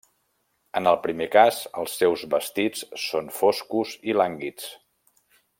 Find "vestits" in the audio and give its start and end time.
2.33-2.83